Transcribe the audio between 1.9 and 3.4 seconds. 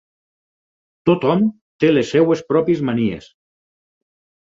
les seves pròpies manies.